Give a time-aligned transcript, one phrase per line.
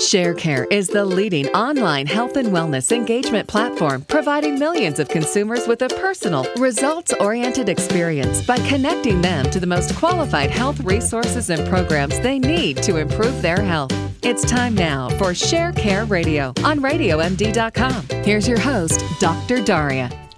[0.00, 5.82] ShareCare is the leading online health and wellness engagement platform, providing millions of consumers with
[5.82, 11.68] a personal, results oriented experience by connecting them to the most qualified health resources and
[11.68, 13.92] programs they need to improve their health.
[14.22, 18.24] It's time now for ShareCare Radio on RadioMD.com.
[18.24, 19.62] Here's your host, Dr.
[19.62, 20.29] Daria.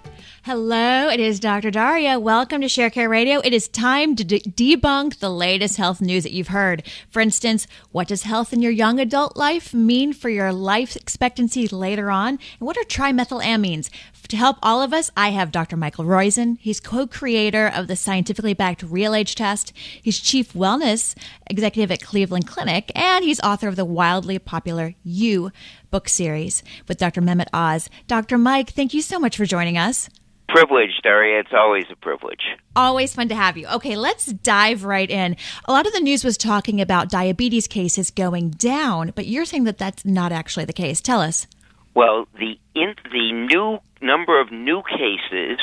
[0.44, 1.70] Hello, it is Dr.
[1.70, 2.18] Daria.
[2.18, 3.38] Welcome to ShareCare Radio.
[3.44, 6.82] It is time to de- debunk the latest health news that you've heard.
[7.08, 11.68] For instance, what does health in your young adult life mean for your life expectancy
[11.68, 12.40] later on?
[12.58, 13.88] And what are trimethylamines?
[14.26, 15.76] To help all of us, I have Dr.
[15.76, 16.58] Michael Roizen.
[16.58, 19.72] He's co-creator of the scientifically backed Real Age Test.
[20.02, 21.14] He's chief wellness
[21.48, 25.52] executive at Cleveland Clinic, and he's author of the wildly popular You
[25.92, 27.20] book series with Dr.
[27.22, 27.88] Mehmet Oz.
[28.08, 28.38] Dr.
[28.38, 30.08] Mike, thank you so much for joining us
[30.52, 31.40] privilege, Daria.
[31.40, 32.42] It's always a privilege.
[32.76, 33.66] Always fun to have you.
[33.68, 35.36] Okay, let's dive right in.
[35.64, 39.64] A lot of the news was talking about diabetes cases going down, but you're saying
[39.64, 41.00] that that's not actually the case.
[41.00, 41.46] Tell us.
[41.94, 45.58] Well, the in, the new number of new cases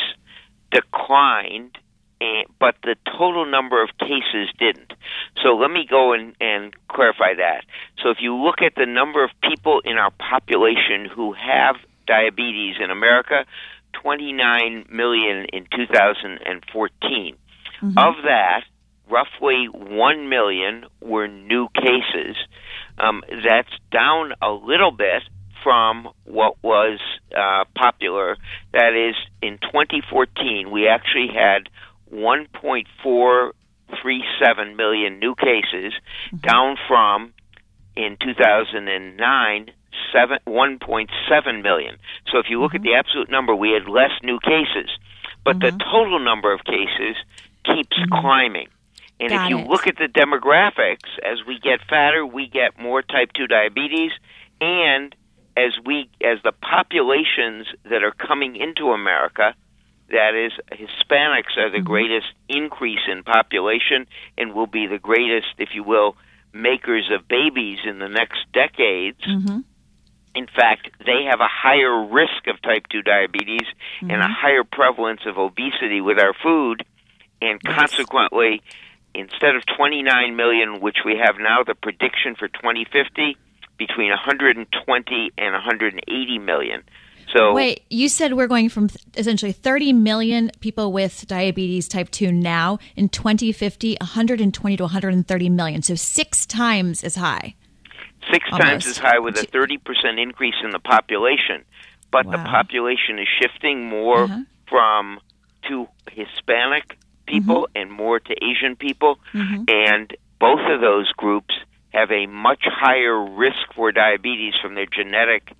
[0.71, 1.77] declined,
[2.21, 4.93] and, but the total number of cases didn't.
[5.43, 7.65] So let me go and, and clarify that.
[8.03, 11.75] So if you look at the number of people in our population who have
[12.05, 13.45] diabetes in America,
[13.93, 17.35] 29 million in 2014.
[17.81, 17.97] Mm-hmm.
[17.97, 18.65] Of that,
[19.09, 22.37] roughly 1 million were new cases.
[22.97, 25.23] Um, that's down a little bit
[25.63, 26.99] from what was
[27.35, 28.37] uh, popular.
[28.73, 31.69] That is, in 2014, we actually had
[32.13, 35.93] 1.437 million new cases,
[36.31, 36.37] mm-hmm.
[36.37, 37.33] down from
[37.95, 39.71] in 2009
[40.13, 41.97] seven, 1.7 million.
[42.31, 42.77] So if you look mm-hmm.
[42.77, 44.89] at the absolute number, we had less new cases,
[45.43, 45.77] but mm-hmm.
[45.77, 47.15] the total number of cases
[47.65, 48.21] keeps mm-hmm.
[48.21, 48.67] climbing.
[49.19, 49.67] And Got if you it.
[49.67, 54.11] look at the demographics, as we get fatter, we get more type 2 diabetes,
[54.61, 55.13] and
[55.57, 59.53] as we as the populations that are coming into America,
[60.09, 61.87] that is Hispanics are the mm-hmm.
[61.87, 64.07] greatest increase in population
[64.37, 66.15] and will be the greatest, if you will,
[66.53, 69.21] makers of babies in the next decades.
[69.27, 69.59] Mm-hmm
[70.35, 73.67] in fact, they have a higher risk of type 2 diabetes
[74.01, 74.11] mm-hmm.
[74.11, 76.85] and a higher prevalence of obesity with our food,
[77.41, 77.75] and yes.
[77.75, 78.61] consequently,
[79.15, 83.37] instead of 29 million, which we have now, the prediction for 2050
[83.77, 86.83] between 120 and 180 million.
[87.35, 92.31] So wait, you said we're going from essentially 30 million people with diabetes type 2
[92.31, 95.81] now in 2050 120 to 130 million.
[95.83, 97.53] So 6 times as high
[98.31, 98.67] six Almost.
[98.67, 99.79] times as high with a 30%
[100.21, 101.63] increase in the population.
[102.11, 102.31] But wow.
[102.31, 104.39] the population is shifting more uh-huh.
[104.67, 105.19] from
[105.67, 107.77] to Hispanic people mm-hmm.
[107.81, 109.19] and more to Asian people.
[109.33, 109.63] Mm-hmm.
[109.67, 111.53] And both of those groups
[111.89, 115.53] have a much higher risk for diabetes from their genetic,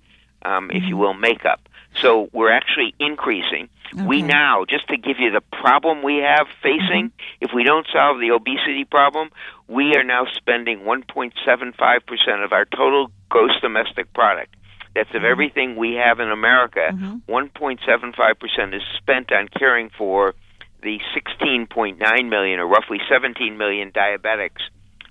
[0.44, 0.76] um, mm-hmm.
[0.76, 0.98] if you mm-hmm.
[0.98, 1.68] will, makeup.
[2.00, 3.68] So we're actually increasing.
[3.92, 4.04] Okay.
[4.04, 7.40] We now, just to give you the problem we have facing, mm-hmm.
[7.40, 9.30] if we don't solve the obesity problem,
[9.70, 14.56] we are now spending 1.75% of our total gross domestic product.
[14.96, 15.26] That's of mm-hmm.
[15.26, 16.90] everything we have in America.
[16.92, 17.30] Mm-hmm.
[17.30, 20.34] 1.75% is spent on caring for
[20.82, 24.60] the 16.9 million or roughly 17 million diabetics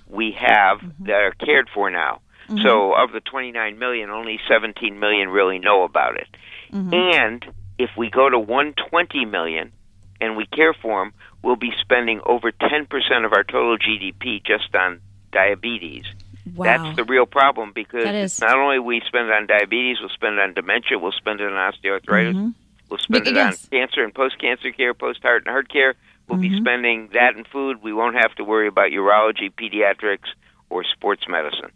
[0.09, 1.05] we have mm-hmm.
[1.05, 2.19] that are cared for now.
[2.49, 2.65] Mm-hmm.
[2.65, 6.27] So, of the 29 million, only 17 million really know about it.
[6.73, 6.93] Mm-hmm.
[6.93, 7.45] And
[7.77, 9.71] if we go to 120 million
[10.21, 14.73] and we care for them, we'll be spending over 10% of our total GDP just
[14.75, 14.99] on
[15.31, 16.05] diabetes.
[16.55, 16.65] Wow.
[16.65, 20.41] That's the real problem because not only we spend it on diabetes, we'll spend it
[20.41, 22.49] on dementia, we'll spend it on osteoarthritis, mm-hmm.
[22.89, 25.95] we'll spend it on cancer and post-cancer care, post-heart and heart care.
[26.27, 26.55] We'll mm-hmm.
[26.55, 27.81] be spending that in food.
[27.83, 30.29] We won't have to worry about urology, pediatrics,
[30.69, 31.71] or sports medicine.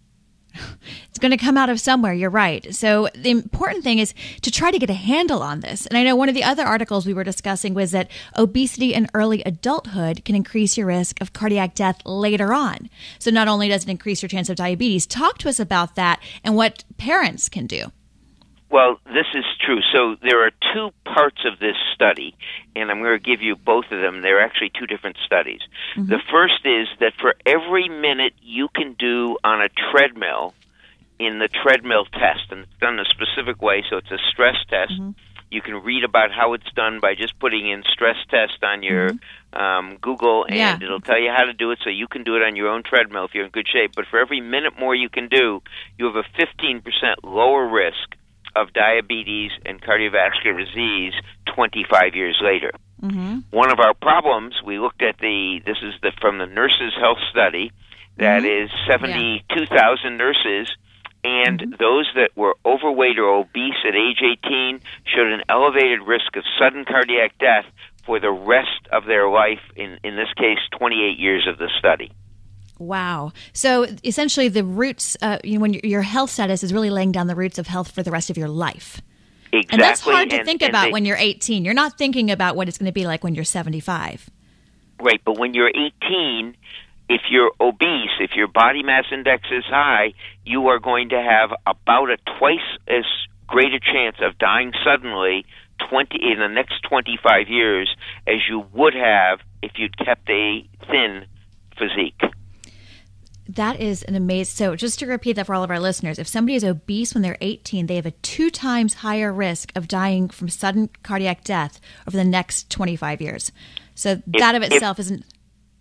[1.10, 2.14] It's going to come out of somewhere.
[2.14, 2.74] You're right.
[2.74, 5.86] So the important thing is to try to get a handle on this.
[5.86, 9.10] And I know one of the other articles we were discussing was that obesity in
[9.14, 12.90] early adulthood can increase your risk of cardiac death later on.
[13.20, 16.20] So not only does it increase your chance of diabetes, talk to us about that
[16.44, 17.92] and what parents can do.
[18.74, 19.82] Well, this is true.
[19.94, 22.36] So there are two parts of this study,
[22.76, 24.24] and I'm going to give you both of them.
[24.24, 25.60] They're actually two different studies.
[25.96, 26.10] Mm-hmm.
[26.10, 30.56] The first is that for every minute you can do on a treadmill
[31.20, 34.94] in the treadmill test, and it's done a specific way, so it's a stress test.
[34.94, 35.12] Mm-hmm.
[35.52, 39.12] You can read about how it's done by just putting in stress test on your
[39.12, 39.56] mm-hmm.
[39.56, 40.80] um, Google, and yeah.
[40.82, 42.82] it'll tell you how to do it so you can do it on your own
[42.82, 43.92] treadmill if you're in good shape.
[43.96, 45.62] But for every minute more you can do,
[46.00, 46.82] you have a 15%
[47.24, 48.18] lower risk
[48.56, 51.14] of diabetes and cardiovascular disease
[51.56, 52.72] 25 years later.
[53.02, 53.40] Mm-hmm.
[53.52, 57.18] One of our problems, we looked at the, this is the, from the Nurses Health
[57.32, 57.72] Study,
[58.18, 58.66] that mm-hmm.
[58.66, 59.70] is 72,000
[60.04, 60.18] yeah.
[60.18, 60.70] nurses
[61.24, 61.72] and mm-hmm.
[61.80, 66.86] those that were overweight or obese at age 18 showed an elevated risk of sudden
[66.86, 67.66] cardiac death
[68.06, 72.12] for the rest of their life, in, in this case, 28 years of the study.
[72.84, 73.32] Wow.
[73.54, 77.28] So essentially, the roots, uh, you know, when your health status is really laying down
[77.28, 79.02] the roots of health for the rest of your life.
[79.52, 79.74] Exactly.
[79.74, 81.64] And that's hard to and, think and about they, when you're 18.
[81.64, 84.30] You're not thinking about what it's going to be like when you're 75.
[85.00, 86.56] Right, but when you're 18,
[87.10, 90.14] if you're obese, if your body mass index is high,
[90.46, 93.06] you are going to have about a twice as
[93.48, 95.46] great a chance of dying suddenly
[95.90, 97.94] 20 in the next 25 years
[98.26, 101.26] as you would have if you'd kept a thin
[101.78, 102.22] physique.
[103.48, 104.56] That is an amazing.
[104.56, 107.24] So, just to repeat that for all of our listeners, if somebody is obese when
[107.24, 111.82] they're 18, they have a two times higher risk of dying from sudden cardiac death
[112.08, 113.52] over the next 25 years.
[113.96, 115.26] So, if, that of itself if, isn't.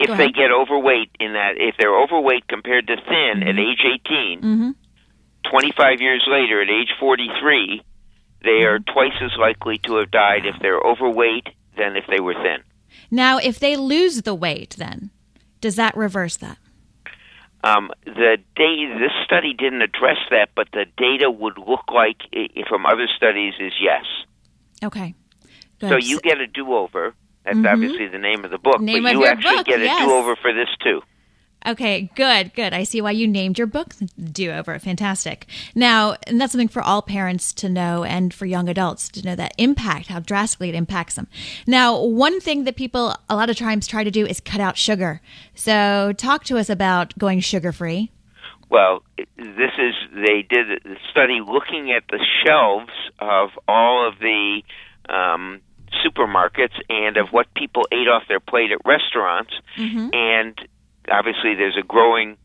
[0.00, 3.48] If they get overweight, in that, if they're overweight compared to thin mm-hmm.
[3.48, 4.70] at age 18, mm-hmm.
[5.48, 7.82] 25 years later, at age 43,
[8.42, 8.92] they are mm-hmm.
[8.92, 12.64] twice as likely to have died if they're overweight than if they were thin.
[13.12, 15.10] Now, if they lose the weight, then
[15.60, 16.58] does that reverse that?
[17.64, 22.22] Um, the data, this study didn't address that, but the data would look like
[22.68, 24.04] from other studies is yes.
[24.82, 25.14] Okay.
[25.78, 25.90] Good.
[25.90, 27.14] So you get a do-over.
[27.44, 27.66] That's mm-hmm.
[27.66, 30.06] obviously the name of the book, name but you actually book, get a yes.
[30.06, 31.02] do-over for this too.
[31.66, 32.72] Okay, good, good.
[32.72, 33.94] I see why you named your book
[34.32, 34.78] Do Over.
[34.78, 35.46] Fantastic.
[35.74, 39.36] Now, and that's something for all parents to know and for young adults to know
[39.36, 41.28] that impact, how drastically it impacts them.
[41.66, 44.76] Now, one thing that people a lot of times try to do is cut out
[44.76, 45.20] sugar.
[45.54, 48.10] So, talk to us about going sugar free.
[48.68, 49.02] Well,
[49.36, 54.62] this is, they did a study looking at the shelves of all of the
[55.10, 55.60] um,
[56.04, 59.52] supermarkets and of what people ate off their plate at restaurants.
[59.76, 60.08] Mm-hmm.
[60.12, 60.68] And
[61.10, 62.36] obviously there's a growing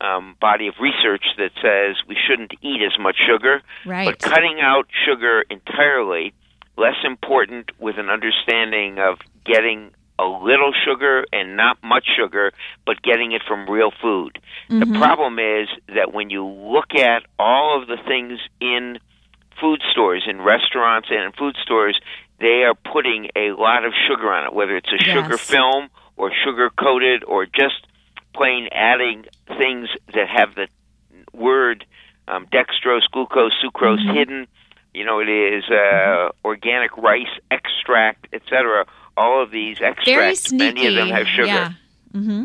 [0.00, 4.06] um, body of research that says we shouldn't eat as much sugar, right.
[4.06, 6.34] but cutting out sugar entirely
[6.76, 12.52] less important with an understanding of getting a little sugar and not much sugar,
[12.86, 14.38] but getting it from real food.
[14.68, 14.92] Mm-hmm.
[14.92, 18.98] The problem is that when you look at all of the things in
[19.60, 21.98] food stores, in restaurants, and in food stores,
[22.40, 25.14] they are putting a lot of sugar on it, whether it's a yes.
[25.14, 27.86] sugar film or sugar coated or just
[28.36, 30.68] plain adding things that have the
[31.32, 31.84] word
[32.28, 34.16] um, dextrose, glucose, sucrose mm-hmm.
[34.16, 34.46] hidden.
[34.94, 36.46] You know, it is uh, mm-hmm.
[36.46, 38.86] organic rice extract, etc.
[39.16, 41.46] All of these extracts, many of them have sugar.
[41.46, 41.72] Yeah.
[42.14, 42.44] Mm-hmm.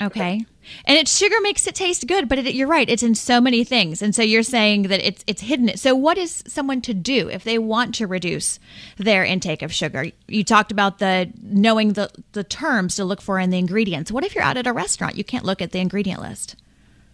[0.00, 0.44] Okay.
[0.84, 3.64] And it sugar makes it taste good, but it, you're right, it's in so many
[3.64, 4.02] things.
[4.02, 5.76] And so you're saying that it's it's hidden.
[5.76, 8.58] So what is someone to do if they want to reduce
[8.96, 10.06] their intake of sugar?
[10.28, 14.10] You talked about the knowing the the terms to look for in the ingredients.
[14.10, 15.16] What if you're out at a restaurant?
[15.16, 16.56] You can't look at the ingredient list.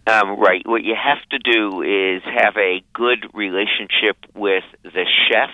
[0.07, 0.65] Um, right.
[0.65, 5.51] What you have to do is have a good relationship with the chef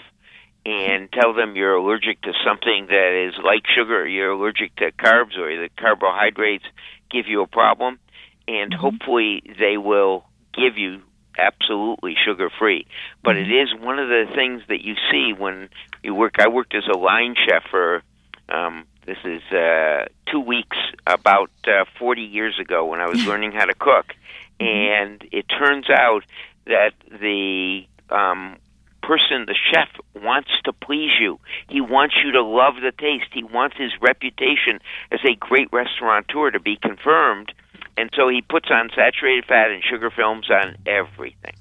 [0.65, 5.37] and tell them you're allergic to something that is like sugar, you're allergic to carbs
[5.37, 6.65] or the carbohydrates
[7.11, 7.99] give you a problem,
[8.47, 8.81] and mm-hmm.
[8.81, 11.01] hopefully they will give you
[11.37, 12.87] absolutely sugar free.
[13.23, 13.51] But mm-hmm.
[13.51, 15.69] it is one of the things that you see when
[16.01, 16.39] you work.
[16.39, 18.01] I worked as a line chef for
[18.49, 23.51] um, this is uh, two weeks about uh, 40 years ago when I was learning
[23.51, 24.15] how to cook,
[24.59, 24.65] mm-hmm.
[24.65, 26.23] and it turns out
[26.65, 28.57] that the um,
[29.05, 31.39] person, the chef, wants to please you.
[31.69, 33.31] He wants you to love the taste.
[33.31, 34.79] He wants his reputation
[35.11, 37.53] as a great restaurateur to be confirmed.
[37.97, 41.53] And so he puts on saturated fat and sugar films on everything.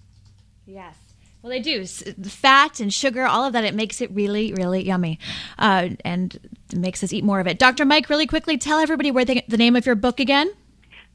[0.67, 0.97] Yes.
[1.43, 1.85] Well, they do.
[1.87, 5.19] Fat and sugar, all of that, it makes it really, really yummy.
[5.59, 6.39] Uh, and
[6.75, 7.59] makes us eat more of it.
[7.59, 7.85] Dr.
[7.85, 10.51] Mike, really quickly, tell everybody where they, the name of your book again.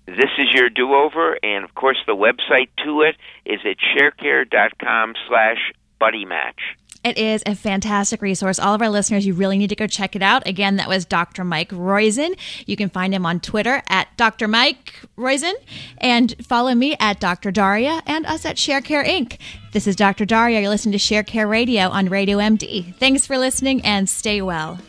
[0.05, 5.71] This is your do-over, and of course the website to it is at sharecare.com slash
[5.99, 6.59] buddy match.
[7.01, 8.59] It is a fantastic resource.
[8.59, 10.45] All of our listeners, you really need to go check it out.
[10.45, 11.45] Again, that was Dr.
[11.45, 12.37] Mike Roizen.
[12.65, 14.49] You can find him on Twitter at Dr.
[14.49, 15.53] Mike Roizen
[15.99, 17.51] and follow me at Dr.
[17.51, 19.37] Daria and us at ShareCare Inc.
[19.71, 20.25] This is Dr.
[20.25, 20.59] Daria.
[20.59, 22.93] You're listening to ShareCare Radio on Radio MD.
[22.95, 24.79] Thanks for listening and stay well.